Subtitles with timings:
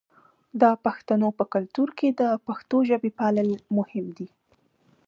[0.61, 4.27] د پښتنو په کلتور کې د پښتو ژبې پالل مهم دي.